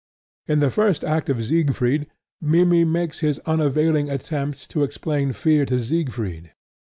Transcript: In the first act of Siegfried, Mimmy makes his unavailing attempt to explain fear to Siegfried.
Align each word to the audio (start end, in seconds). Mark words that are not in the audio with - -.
In 0.47 0.61
the 0.61 0.71
first 0.71 1.03
act 1.03 1.29
of 1.29 1.45
Siegfried, 1.45 2.07
Mimmy 2.41 2.83
makes 2.83 3.19
his 3.19 3.37
unavailing 3.45 4.09
attempt 4.09 4.67
to 4.71 4.81
explain 4.81 5.31
fear 5.31 5.63
to 5.67 5.79
Siegfried. 5.79 6.53